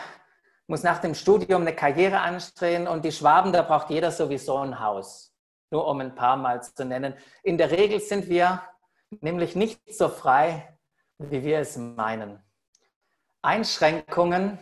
muss 0.68 0.84
nach 0.84 1.00
dem 1.00 1.14
Studium 1.14 1.62
eine 1.62 1.76
Karriere 1.76 2.22
anstreben 2.22 2.88
und 2.88 3.04
die 3.04 3.12
Schwaben, 3.12 3.52
da 3.52 3.64
braucht 3.64 3.90
jeder 3.90 4.12
sowieso 4.12 4.58
ein 4.58 4.80
Haus. 4.80 5.34
Nur 5.72 5.86
um 5.88 6.00
ein 6.00 6.16
paar 6.16 6.38
Mal 6.38 6.64
zu 6.64 6.86
nennen. 6.86 7.16
In 7.44 7.58
der 7.58 7.70
Regel 7.70 8.00
sind 8.00 8.30
wir 8.30 8.64
nämlich 9.22 9.56
nicht 9.56 9.82
so 9.94 10.08
frei, 10.08 10.79
wie 11.20 11.44
wir 11.44 11.60
es 11.60 11.78
meinen. 11.78 12.42
Einschränkungen 13.42 14.58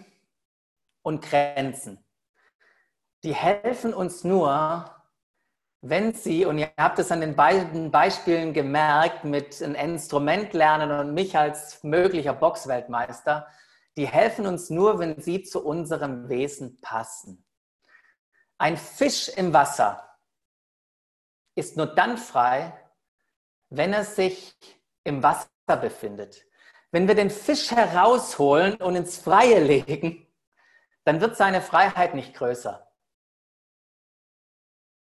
und 1.03 1.23
Grenzen. 1.23 2.03
Die 3.23 3.33
helfen 3.33 3.93
uns 3.93 4.23
nur, 4.23 4.93
wenn 5.81 6.13
sie, 6.13 6.45
und 6.45 6.57
ihr 6.57 6.71
habt 6.77 6.99
es 6.99 7.11
an 7.11 7.21
den 7.21 7.35
beiden 7.35 7.91
Beispielen 7.91 8.53
gemerkt, 8.53 9.23
mit 9.23 9.61
einem 9.61 9.75
Instrument 9.75 10.53
lernen 10.53 10.91
und 10.91 11.13
mich 11.13 11.37
als 11.37 11.83
möglicher 11.83 12.33
Boxweltmeister, 12.33 13.47
die 13.95 14.07
helfen 14.07 14.45
uns 14.45 14.69
nur, 14.69 14.99
wenn 14.99 15.21
sie 15.21 15.43
zu 15.43 15.65
unserem 15.65 16.29
Wesen 16.29 16.79
passen. 16.81 17.45
Ein 18.57 18.77
Fisch 18.77 19.29
im 19.29 19.53
Wasser 19.53 20.17
ist 21.55 21.77
nur 21.77 21.87
dann 21.87 22.17
frei, 22.17 22.73
wenn 23.69 23.93
er 23.93 24.03
sich 24.03 24.55
im 25.03 25.21
Wasser 25.21 25.49
befindet. 25.65 26.46
Wenn 26.91 27.07
wir 27.07 27.15
den 27.15 27.29
Fisch 27.29 27.71
herausholen 27.71 28.75
und 28.75 28.95
ins 28.95 29.17
Freie 29.17 29.59
legen, 29.59 30.25
dann 31.03 31.21
wird 31.21 31.35
seine 31.35 31.61
Freiheit 31.61 32.15
nicht 32.15 32.33
größer. 32.33 32.91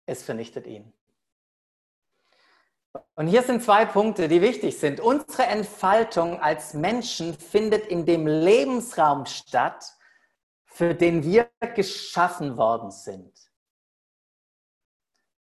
Es 0.07 0.23
vernichtet 0.23 0.67
ihn. 0.67 0.93
Und 3.15 3.29
hier 3.29 3.43
sind 3.43 3.63
zwei 3.63 3.85
Punkte, 3.85 4.29
die 4.29 4.41
wichtig 4.41 4.79
sind. 4.79 4.99
Unsere 4.99 5.45
Entfaltung 5.45 6.41
als 6.41 6.75
Menschen 6.75 7.35
findet 7.35 7.87
in 7.87 8.05
dem 8.05 8.27
Lebensraum 8.27 9.27
statt, 9.27 9.95
für 10.65 10.95
den 10.95 11.23
wir 11.23 11.51
geschaffen 11.75 12.57
worden 12.57 12.91
sind. 12.91 13.33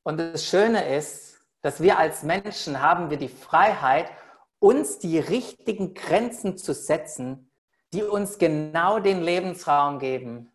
Und 0.03 0.17
das 0.17 0.45
Schöne 0.45 0.93
ist, 0.95 1.39
dass 1.61 1.81
wir 1.81 1.97
als 1.97 2.23
Menschen 2.23 2.81
haben 2.81 3.09
wir 3.09 3.17
die 3.17 3.29
Freiheit, 3.29 4.11
uns 4.59 4.99
die 4.99 5.19
richtigen 5.19 5.93
Grenzen 5.93 6.57
zu 6.57 6.73
setzen, 6.73 7.51
die 7.93 8.03
uns 8.03 8.37
genau 8.37 8.99
den 8.99 9.21
Lebensraum 9.21 9.99
geben, 9.99 10.51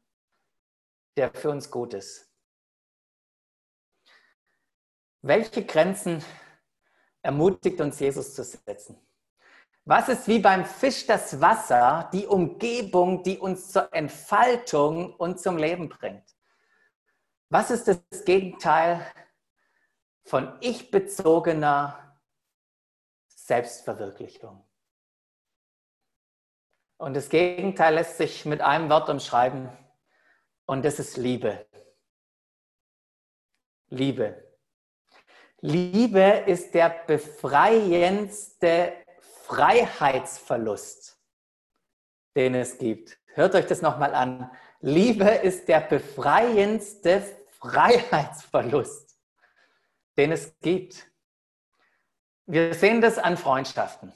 der 1.17 1.33
für 1.33 1.51
uns 1.51 1.71
gut 1.71 1.95
ist. 1.95 2.31
Welche 5.23 5.65
Grenzen 5.65 6.23
ermutigt 7.23 7.81
uns 7.81 7.99
Jesus 7.99 8.35
zu 8.35 8.45
setzen? 8.45 8.99
Was 9.87 10.09
ist 10.09 10.29
wie 10.29 10.39
beim 10.39 10.65
Fisch 10.65 11.07
das 11.07 11.41
Wasser, 11.41 12.09
die 12.13 12.27
Umgebung, 12.27 13.23
die 13.23 13.39
uns 13.39 13.71
zur 13.71 13.93
Entfaltung 13.93 15.15
und 15.15 15.41
zum 15.41 15.59
Leben 15.59 15.89
bringt? 15.89 16.25
Was 17.51 17.71
ist 17.71 17.89
das 17.89 18.25
Gegenteil 18.25 19.07
von 20.25 20.57
ich-bezogener 20.61 22.04
Selbstverwirklichung. 23.45 24.67
Und 26.97 27.15
das 27.15 27.29
Gegenteil 27.29 27.95
lässt 27.95 28.17
sich 28.17 28.47
mit 28.47 28.63
einem 28.63 28.89
Wort 28.89 29.11
umschreiben 29.11 29.69
und 30.65 30.83
das 30.83 30.99
ist 30.99 31.19
Liebe. 31.19 31.67
Liebe. 33.89 34.43
Liebe 35.61 36.45
ist 36.47 36.73
der 36.73 36.89
befreiendste 37.07 38.95
Freiheitsverlust, 39.43 41.21
den 42.37 42.55
es 42.55 42.79
gibt. 42.79 43.19
Hört 43.35 43.55
euch 43.55 43.67
das 43.67 43.83
nochmal 43.83 44.15
an. 44.15 44.51
Liebe 44.81 45.29
ist 45.29 45.69
der 45.69 45.81
befreiendste 45.81 47.23
Freiheitsverlust, 47.59 49.19
den 50.17 50.33
es 50.33 50.59
gibt. 50.61 51.14
Wir 52.47 52.75
sehen 52.75 53.01
das 53.01 53.19
an 53.19 53.37
Freundschaften. 53.37 54.13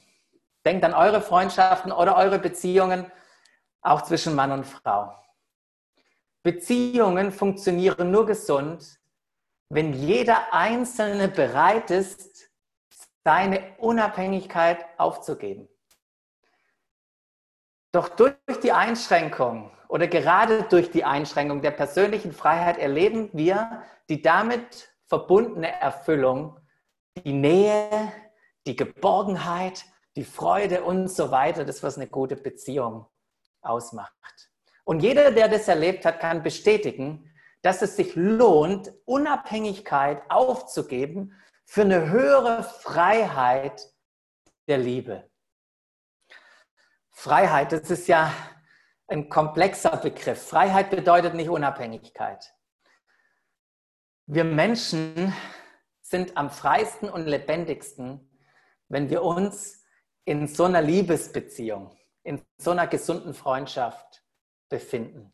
Denkt 0.64 0.85
an 0.85 0.94
eure 0.94 1.23
Freundschaften 1.23 1.92
oder 1.92 2.16
eure 2.16 2.38
Beziehungen, 2.38 3.11
auch 3.80 4.02
zwischen 4.02 4.35
Mann 4.35 4.52
und 4.52 4.64
Frau. 4.66 5.14
Beziehungen 6.42 7.32
funktionieren 7.32 8.11
nur 8.11 8.26
gesund, 8.26 8.99
wenn 9.70 9.92
jeder 9.92 10.52
Einzelne 10.52 11.29
bereit 11.29 11.90
ist, 11.90 12.50
seine 13.24 13.76
Unabhängigkeit 13.79 14.85
aufzugeben. 14.98 15.68
Doch 17.92 18.09
durch 18.09 18.35
die 18.62 18.72
Einschränkung 18.72 19.70
oder 19.88 20.07
gerade 20.07 20.64
durch 20.64 20.90
die 20.90 21.05
Einschränkung 21.05 21.62
der 21.62 21.70
persönlichen 21.70 22.33
Freiheit 22.33 22.79
erleben 22.79 23.31
wir 23.33 23.83
die 24.09 24.20
damit 24.20 24.94
verbundene 25.07 25.81
Erfüllung 25.81 26.58
die 27.24 27.33
Nähe, 27.33 28.12
die 28.66 28.76
Geborgenheit, 28.76 29.85
die 30.16 30.24
Freude 30.24 30.83
und 30.85 31.09
so 31.09 31.31
weiter, 31.31 31.64
das, 31.64 31.83
was 31.83 31.96
eine 31.96 32.09
gute 32.09 32.37
Beziehung 32.37 33.07
ausmacht. 33.61 34.14
Und 34.85 35.00
jeder, 35.00 35.31
der 35.31 35.48
das 35.48 35.68
erlebt 35.68 36.04
hat, 36.04 36.20
kann 36.20 36.42
bestätigen, 36.42 37.31
dass 37.62 37.83
es 37.83 37.96
sich 37.96 38.14
lohnt, 38.14 38.92
Unabhängigkeit 39.04 40.22
aufzugeben 40.31 41.35
für 41.64 41.83
eine 41.83 42.09
höhere 42.09 42.62
Freiheit 42.62 43.92
der 44.66 44.78
Liebe. 44.78 45.28
Freiheit, 47.11 47.72
das 47.72 47.90
ist 47.90 48.09
ja 48.09 48.33
ein 49.09 49.28
komplexer 49.28 49.96
Begriff. 49.96 50.48
Freiheit 50.48 50.90
bedeutet 50.90 51.35
nicht 51.35 51.48
Unabhängigkeit. 51.48 52.54
Wir 54.26 54.44
Menschen 54.44 55.35
sind 56.09 56.37
am 56.37 56.51
freisten 56.51 57.11
und 57.11 57.27
lebendigsten, 57.27 58.31
wenn 58.88 59.11
wir 59.11 59.23
uns 59.23 59.85
in 60.25 60.47
so 60.47 60.64
einer 60.64 60.81
Liebesbeziehung, 60.83 61.97
in 62.23 62.42
so 62.59 62.71
einer 62.71 62.87
gesunden 62.87 63.35
Freundschaft 63.35 64.23
befinden. 64.68 65.33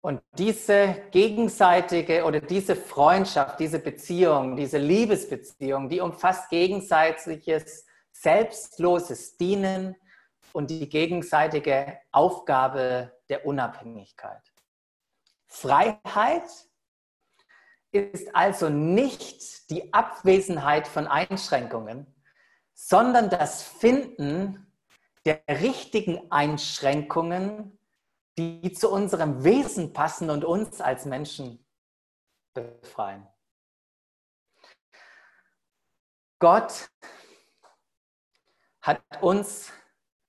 Und 0.00 0.22
diese 0.38 1.02
gegenseitige 1.10 2.24
oder 2.24 2.40
diese 2.40 2.74
Freundschaft, 2.74 3.60
diese 3.60 3.78
Beziehung, 3.78 4.56
diese 4.56 4.78
Liebesbeziehung, 4.78 5.88
die 5.88 6.00
umfasst 6.00 6.48
gegenseitiges 6.48 7.84
selbstloses 8.12 9.36
Dienen 9.36 9.94
und 10.52 10.70
die 10.70 10.88
gegenseitige 10.88 11.98
Aufgabe 12.12 13.12
der 13.28 13.46
Unabhängigkeit. 13.46 14.42
Freiheit 15.46 16.48
ist 17.92 18.34
also 18.34 18.68
nicht 18.68 19.70
die 19.70 19.92
Abwesenheit 19.92 20.86
von 20.86 21.06
Einschränkungen, 21.06 22.06
sondern 22.74 23.30
das 23.30 23.62
Finden 23.62 24.66
der 25.24 25.42
richtigen 25.48 26.30
Einschränkungen, 26.30 27.78
die 28.38 28.72
zu 28.72 28.90
unserem 28.90 29.44
Wesen 29.44 29.92
passen 29.92 30.30
und 30.30 30.44
uns 30.44 30.80
als 30.80 31.04
Menschen 31.04 31.64
befreien. 32.54 33.26
Gott 36.38 36.90
hat 38.80 39.02
uns 39.20 39.70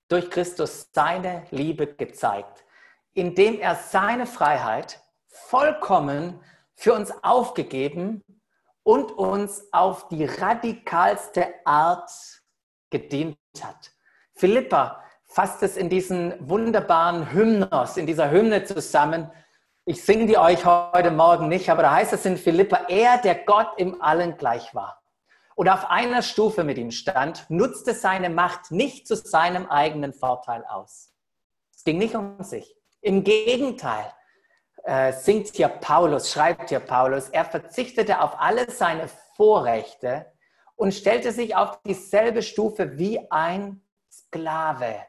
durch 0.08 0.30
Christus 0.30 0.90
seine 0.92 1.46
Liebe 1.50 1.94
gezeigt, 1.94 2.64
indem 3.14 3.58
er 3.60 3.76
seine 3.76 4.26
Freiheit 4.26 5.00
vollkommen 5.26 6.38
für 6.82 6.94
uns 6.94 7.12
aufgegeben 7.22 8.24
und 8.82 9.12
uns 9.12 9.72
auf 9.72 10.08
die 10.08 10.24
radikalste 10.24 11.54
Art 11.64 12.10
gedient 12.90 13.38
hat. 13.62 13.92
Philippa 14.34 15.00
fasst 15.24 15.62
es 15.62 15.76
in 15.76 15.88
diesen 15.88 16.34
wunderbaren 16.40 17.32
Hymnos, 17.32 17.96
in 17.96 18.06
dieser 18.06 18.32
Hymne 18.32 18.64
zusammen. 18.64 19.30
Ich 19.84 20.04
singe 20.04 20.26
die 20.26 20.36
euch 20.36 20.64
heute 20.64 21.12
Morgen 21.12 21.46
nicht, 21.46 21.70
aber 21.70 21.82
da 21.82 21.92
heißt 21.92 22.14
es 22.14 22.26
in 22.26 22.36
Philippa, 22.36 22.86
er, 22.88 23.18
der 23.18 23.36
Gott 23.36 23.68
im 23.76 24.02
Allen 24.02 24.36
gleich 24.36 24.74
war 24.74 25.00
und 25.54 25.68
auf 25.68 25.88
einer 25.88 26.22
Stufe 26.22 26.64
mit 26.64 26.78
ihm 26.78 26.90
stand, 26.90 27.46
nutzte 27.48 27.94
seine 27.94 28.28
Macht 28.28 28.72
nicht 28.72 29.06
zu 29.06 29.14
seinem 29.14 29.66
eigenen 29.66 30.12
Vorteil 30.12 30.64
aus. 30.64 31.12
Es 31.72 31.84
ging 31.84 31.98
nicht 31.98 32.16
um 32.16 32.42
sich. 32.42 32.74
Im 33.00 33.22
Gegenteil, 33.22 34.12
äh, 34.84 35.12
singt 35.12 35.48
hier 35.54 35.68
Paulus, 35.68 36.32
schreibt 36.32 36.70
hier 36.70 36.80
Paulus, 36.80 37.28
er 37.28 37.44
verzichtete 37.44 38.20
auf 38.20 38.40
alle 38.40 38.70
seine 38.70 39.08
Vorrechte 39.36 40.26
und 40.74 40.92
stellte 40.92 41.32
sich 41.32 41.54
auf 41.54 41.80
dieselbe 41.82 42.42
Stufe 42.42 42.98
wie 42.98 43.30
ein 43.30 43.82
Sklave. 44.10 45.06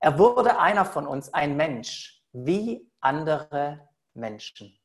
Er 0.00 0.18
wurde 0.18 0.58
einer 0.58 0.84
von 0.84 1.06
uns, 1.06 1.32
ein 1.32 1.56
Mensch, 1.56 2.22
wie 2.32 2.90
andere 3.00 3.88
Menschen. 4.12 4.78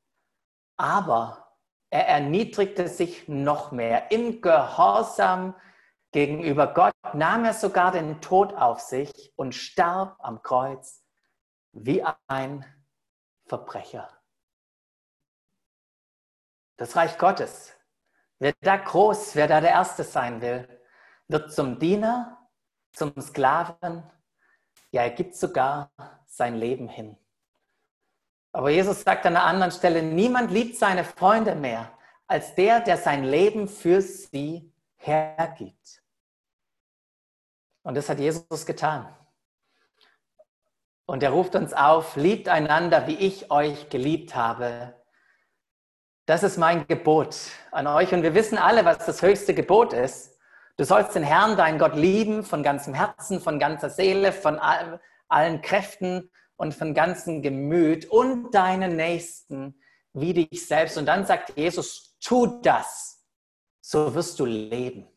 Aber 0.78 1.58
er 1.90 2.08
erniedrigte 2.08 2.88
sich 2.88 3.28
noch 3.28 3.72
mehr. 3.72 4.12
Im 4.12 4.42
Gehorsam 4.42 5.56
gegenüber 6.14 6.68
Gott 6.74 6.94
nahm 7.14 7.44
er 7.44 7.54
sogar 7.54 7.92
den 7.92 8.22
Tod 8.22 8.54
auf 8.54 8.80
sich 8.80 9.34
und 9.36 9.54
starb 9.54 10.16
am 10.20 10.42
Kreuz 10.42 11.04
wie 11.74 12.04
ein 12.28 12.66
Verbrecher 13.46 14.21
das 16.82 16.96
Reich 16.96 17.16
Gottes. 17.20 17.74
Wer 18.40 18.54
da 18.60 18.76
groß, 18.76 19.36
wer 19.36 19.48
da 19.48 19.62
der 19.62 19.70
Erste 19.70 20.04
sein 20.04 20.42
will, 20.42 20.68
wird 21.28 21.54
zum 21.54 21.78
Diener, 21.78 22.50
zum 22.92 23.14
Sklaven. 23.22 24.02
Ja, 24.90 25.04
er 25.04 25.12
gibt 25.12 25.36
sogar 25.36 25.92
sein 26.26 26.56
Leben 26.56 26.88
hin. 26.88 27.16
Aber 28.52 28.72
Jesus 28.72 29.04
sagt 29.04 29.28
an 29.28 29.36
einer 29.36 29.46
anderen 29.46 29.72
Stelle, 29.72 30.02
niemand 30.02 30.50
liebt 30.50 30.76
seine 30.76 31.04
Freunde 31.04 31.54
mehr 31.54 31.96
als 32.26 32.56
der, 32.56 32.80
der 32.80 32.98
sein 32.98 33.26
Leben 33.26 33.68
für 33.68 34.02
sie 34.02 34.74
hergibt. 34.96 36.02
Und 37.84 37.94
das 37.94 38.10
hat 38.10 38.18
Jesus 38.18 38.66
getan. 38.66 39.16
Und 41.06 41.22
er 41.22 41.30
ruft 41.30 41.54
uns 41.54 41.74
auf, 41.74 42.16
liebt 42.16 42.50
einander, 42.50 43.06
wie 43.06 43.18
ich 43.18 43.52
euch 43.52 43.90
geliebt 43.90 44.34
habe. 44.36 45.00
Das 46.26 46.44
ist 46.44 46.58
mein 46.58 46.88
Gebot 46.88 47.36
an 47.72 47.88
euch. 47.88 48.14
Und 48.14 48.24
wir 48.24 48.36
wissen 48.36 48.58
alle, 48.58 48.86
was 48.86 49.06
das 49.06 49.22
höchste 49.22 49.54
Gebot 49.54 49.94
ist. 49.94 50.38
Du 50.78 50.86
sollst 50.86 51.16
den 51.16 51.24
Herrn, 51.24 51.58
deinen 51.58 51.80
Gott, 51.80 51.96
lieben 51.96 52.44
von 52.44 52.64
ganzem 52.64 52.94
Herzen, 52.94 53.42
von 53.42 53.60
ganzer 53.60 53.90
Seele, 53.90 54.32
von 54.32 54.60
allen 55.28 55.62
Kräften 55.62 56.32
und 56.56 56.74
von 56.74 56.94
ganzem 56.94 57.42
Gemüt 57.42 58.06
und 58.06 58.52
deinen 58.52 58.96
Nächsten 58.96 59.80
wie 60.14 60.34
dich 60.34 60.68
selbst. 60.68 60.98
Und 60.98 61.06
dann 61.06 61.26
sagt 61.26 61.58
Jesus, 61.58 62.16
tu 62.20 62.62
das, 62.62 63.26
so 63.82 64.14
wirst 64.14 64.40
du 64.40 64.46
leben. 64.46 65.08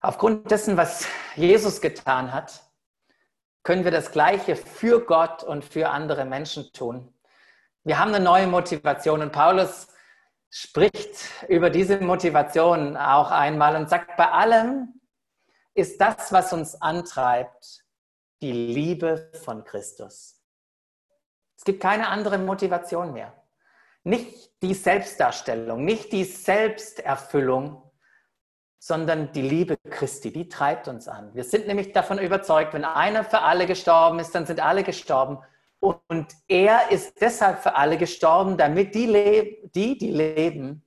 Aufgrund 0.00 0.50
dessen, 0.50 0.76
was 0.76 1.06
Jesus 1.36 1.80
getan 1.82 2.32
hat, 2.32 2.62
können 3.62 3.84
wir 3.84 3.90
das 3.90 4.12
Gleiche 4.12 4.56
für 4.56 5.04
Gott 5.04 5.42
und 5.42 5.64
für 5.64 5.90
andere 5.90 6.24
Menschen 6.24 6.72
tun. 6.72 7.12
Wir 7.84 7.98
haben 7.98 8.14
eine 8.14 8.22
neue 8.22 8.46
Motivation 8.46 9.22
und 9.22 9.32
Paulus 9.32 9.88
spricht 10.50 11.48
über 11.48 11.70
diese 11.70 12.00
Motivation 12.00 12.96
auch 12.96 13.30
einmal 13.30 13.76
und 13.76 13.88
sagt, 13.88 14.16
bei 14.16 14.30
allem 14.30 15.00
ist 15.74 16.00
das, 16.00 16.32
was 16.32 16.52
uns 16.52 16.80
antreibt, 16.82 17.84
die 18.42 18.52
Liebe 18.52 19.30
von 19.44 19.64
Christus. 19.64 20.42
Es 21.56 21.64
gibt 21.64 21.80
keine 21.80 22.08
andere 22.08 22.38
Motivation 22.38 23.12
mehr. 23.12 23.34
Nicht 24.02 24.62
die 24.62 24.74
Selbstdarstellung, 24.74 25.84
nicht 25.84 26.12
die 26.12 26.24
Selbsterfüllung, 26.24 27.90
sondern 28.78 29.30
die 29.32 29.42
Liebe 29.42 29.76
Christi, 29.90 30.32
die 30.32 30.48
treibt 30.48 30.88
uns 30.88 31.06
an. 31.06 31.34
Wir 31.34 31.44
sind 31.44 31.66
nämlich 31.66 31.92
davon 31.92 32.18
überzeugt, 32.18 32.72
wenn 32.72 32.84
einer 32.84 33.24
für 33.24 33.40
alle 33.40 33.66
gestorben 33.66 34.18
ist, 34.18 34.34
dann 34.34 34.46
sind 34.46 34.60
alle 34.60 34.84
gestorben. 34.84 35.38
Und 35.80 36.28
er 36.46 36.90
ist 36.90 37.20
deshalb 37.20 37.62
für 37.62 37.74
alle 37.74 37.96
gestorben, 37.96 38.58
damit 38.58 38.94
die, 38.94 39.70
die, 39.74 39.96
die 39.96 40.10
leben, 40.10 40.84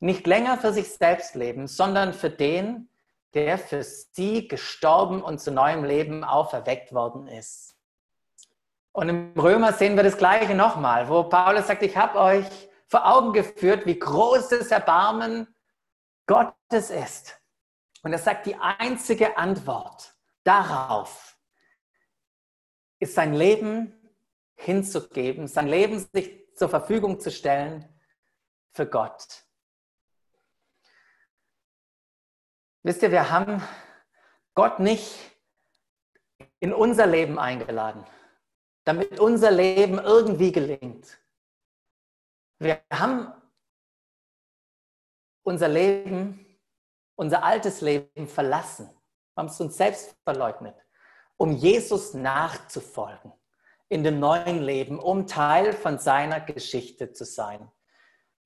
nicht 0.00 0.26
länger 0.26 0.58
für 0.58 0.72
sich 0.72 0.92
selbst 0.92 1.34
leben, 1.34 1.66
sondern 1.66 2.14
für 2.14 2.30
den, 2.30 2.88
der 3.34 3.58
für 3.58 3.82
sie 3.82 4.46
gestorben 4.46 5.22
und 5.22 5.40
zu 5.40 5.50
neuem 5.50 5.84
Leben 5.84 6.22
auferweckt 6.22 6.94
worden 6.94 7.26
ist. 7.26 7.74
Und 8.92 9.08
im 9.08 9.32
Römer 9.38 9.72
sehen 9.72 9.96
wir 9.96 10.02
das 10.02 10.16
Gleiche 10.16 10.54
nochmal, 10.54 11.08
wo 11.08 11.24
Paulus 11.24 11.66
sagt, 11.66 11.82
ich 11.82 11.96
habe 11.96 12.18
euch 12.18 12.46
vor 12.86 13.06
Augen 13.06 13.32
geführt, 13.32 13.86
wie 13.86 13.98
groß 13.98 14.48
das 14.48 14.68
Erbarmen 14.68 15.54
Gottes 16.26 16.90
ist. 16.90 17.40
Und 18.02 18.12
er 18.12 18.18
sagt, 18.18 18.46
die 18.46 18.56
einzige 18.56 19.36
Antwort 19.36 20.14
darauf 20.44 21.36
ist 22.98 23.14
sein 23.14 23.34
Leben 23.34 23.97
hinzugeben, 24.58 25.46
sein 25.46 25.68
Leben 25.68 25.98
sich 26.12 26.54
zur 26.54 26.68
Verfügung 26.68 27.20
zu 27.20 27.30
stellen 27.30 27.88
für 28.72 28.86
Gott. 28.86 29.44
Wisst 32.82 33.02
ihr, 33.02 33.10
wir 33.10 33.30
haben 33.30 33.62
Gott 34.54 34.80
nicht 34.80 35.16
in 36.60 36.72
unser 36.72 37.06
Leben 37.06 37.38
eingeladen, 37.38 38.04
damit 38.84 39.20
unser 39.20 39.52
Leben 39.52 39.98
irgendwie 39.98 40.50
gelingt. 40.50 41.20
Wir 42.58 42.82
haben 42.92 43.32
unser 45.44 45.68
Leben, 45.68 46.58
unser 47.14 47.44
altes 47.44 47.80
Leben 47.80 48.26
verlassen, 48.26 48.90
haben 49.36 49.46
es 49.46 49.60
uns 49.60 49.76
selbst 49.76 50.16
verleugnet, 50.24 50.74
um 51.36 51.52
Jesus 51.52 52.14
nachzufolgen 52.14 53.37
in 53.88 54.04
dem 54.04 54.20
neuen 54.20 54.62
Leben, 54.62 54.98
um 54.98 55.26
Teil 55.26 55.72
von 55.72 55.98
seiner 55.98 56.40
Geschichte 56.40 57.12
zu 57.12 57.24
sein. 57.24 57.70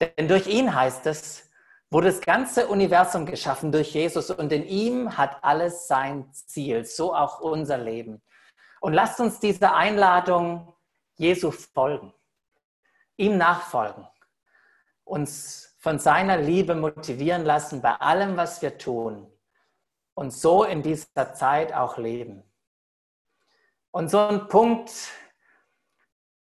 Denn 0.00 0.28
durch 0.28 0.46
ihn 0.46 0.74
heißt 0.74 1.06
es, 1.06 1.50
wurde 1.90 2.06
das 2.06 2.20
ganze 2.20 2.68
Universum 2.68 3.26
geschaffen 3.26 3.70
durch 3.70 3.92
Jesus 3.92 4.30
und 4.30 4.52
in 4.52 4.64
ihm 4.64 5.16
hat 5.18 5.44
alles 5.44 5.86
sein 5.86 6.32
Ziel, 6.32 6.84
so 6.84 7.14
auch 7.14 7.40
unser 7.40 7.78
Leben. 7.78 8.22
Und 8.80 8.94
lasst 8.94 9.20
uns 9.20 9.40
dieser 9.40 9.74
Einladung 9.74 10.74
Jesu 11.16 11.50
folgen, 11.50 12.14
ihm 13.16 13.36
nachfolgen, 13.36 14.08
uns 15.04 15.76
von 15.78 15.98
seiner 15.98 16.38
Liebe 16.38 16.74
motivieren 16.74 17.44
lassen 17.44 17.82
bei 17.82 17.94
allem, 17.94 18.36
was 18.36 18.62
wir 18.62 18.78
tun 18.78 19.30
und 20.14 20.32
so 20.32 20.64
in 20.64 20.82
dieser 20.82 21.34
Zeit 21.34 21.72
auch 21.74 21.98
leben. 21.98 22.42
Und 23.90 24.10
so 24.10 24.18
ein 24.18 24.48
Punkt 24.48 24.90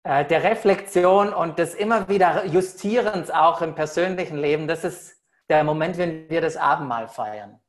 äh, 0.03 0.25
der 0.25 0.43
Reflexion 0.43 1.33
und 1.33 1.59
des 1.59 1.75
immer 1.75 2.09
wieder 2.09 2.45
Justierens 2.45 3.29
auch 3.29 3.61
im 3.61 3.75
persönlichen 3.75 4.37
Leben, 4.37 4.67
das 4.67 4.83
ist 4.83 5.21
der 5.49 5.63
Moment, 5.63 5.97
wenn 5.97 6.29
wir 6.29 6.41
das 6.41 6.57
Abendmahl 6.57 7.07
feiern. 7.07 7.59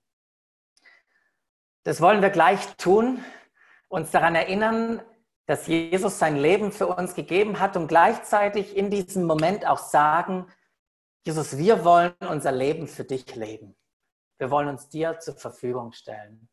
Das 1.85 2.01
wollen 2.01 2.23
wir 2.23 2.31
gleich 2.31 2.77
tun, 2.77 3.23
uns 3.88 4.11
daran 4.11 4.35
erinnern, 4.35 5.03
dass 5.47 5.66
Jesus 5.66 6.18
sein 6.18 6.37
Leben 6.37 6.73
für 6.73 6.87
uns 6.87 7.14
gegeben 7.14 7.59
hat 7.59 7.77
und 7.77 7.88
gleichzeitig 7.88 8.77
in 8.77 8.90
diesem 8.90 9.25
Moment 9.25 9.66
auch 9.66 9.79
sagen, 9.79 10.47
Jesus, 11.27 11.59
wir 11.59 11.85
wollen 11.85 12.14
unser 12.21 12.53
Leben 12.53 12.87
für 12.87 13.05
dich 13.05 13.35
leben. 13.35 13.77
Wir 14.38 14.51
wollen 14.51 14.68
uns 14.68 14.88
dir 14.88 15.18
zur 15.18 15.37
Verfügung 15.37 15.92
stellen. 15.92 16.49